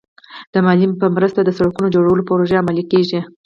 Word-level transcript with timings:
د 0.53 0.55
مالیې 0.65 0.87
په 1.01 1.07
مرسته 1.15 1.39
د 1.43 1.49
سړکونو 1.57 1.93
جوړولو 1.95 2.27
پروژې 2.29 2.59
عملي 2.61 2.83
کېږي. 2.91 3.19